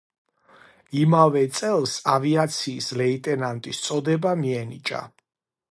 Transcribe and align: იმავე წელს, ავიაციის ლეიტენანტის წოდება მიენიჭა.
იმავე 1.01 1.43
წელს, 1.59 1.93
ავიაციის 2.15 2.91
ლეიტენანტის 3.03 3.83
წოდება 3.89 4.37
მიენიჭა. 4.45 5.07